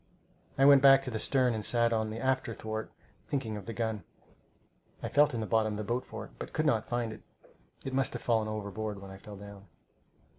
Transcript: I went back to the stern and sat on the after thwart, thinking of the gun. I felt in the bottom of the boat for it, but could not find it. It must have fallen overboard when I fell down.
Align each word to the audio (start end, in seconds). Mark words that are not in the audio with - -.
I 0.57 0.65
went 0.65 0.81
back 0.81 1.03
to 1.03 1.11
the 1.11 1.19
stern 1.19 1.53
and 1.53 1.63
sat 1.63 1.93
on 1.93 2.09
the 2.09 2.17
after 2.17 2.55
thwart, 2.55 2.91
thinking 3.27 3.55
of 3.55 3.67
the 3.67 3.71
gun. 3.73 4.03
I 5.03 5.09
felt 5.09 5.35
in 5.35 5.41
the 5.41 5.45
bottom 5.45 5.73
of 5.73 5.77
the 5.77 5.83
boat 5.83 6.03
for 6.03 6.25
it, 6.25 6.31
but 6.39 6.53
could 6.53 6.65
not 6.65 6.87
find 6.87 7.13
it. 7.13 7.21
It 7.85 7.93
must 7.93 8.13
have 8.13 8.21
fallen 8.23 8.47
overboard 8.47 8.99
when 8.99 9.11
I 9.11 9.17
fell 9.17 9.37
down. 9.37 9.67